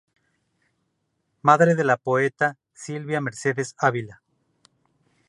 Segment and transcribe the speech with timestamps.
[1.43, 4.23] Madre de la poeta Silvia Mercedes Ávila.